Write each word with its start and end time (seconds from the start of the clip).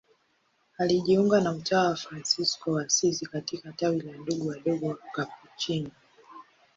Alijiunga 0.77 1.41
na 1.41 1.51
utawa 1.51 1.87
wa 1.89 1.95
Fransisko 1.95 2.71
wa 2.71 2.81
Asizi 2.83 3.25
katika 3.25 3.71
tawi 3.71 4.01
la 4.01 4.11
Ndugu 4.17 4.47
Wadogo 4.47 4.87
Wakapuchini. 4.87 5.91